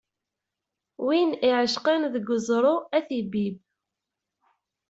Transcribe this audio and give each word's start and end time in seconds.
Win 1.05 1.29
iεecqen 1.47 2.01
deg 2.13 2.25
uẓru 2.35 2.75
ad 2.97 3.03
t-ibbib. 3.07 3.55